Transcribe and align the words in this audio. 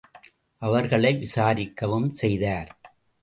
அவர்களை 0.61 1.11
விசாரிக்கவும் 1.15 2.09
செய்தார். 2.11 2.71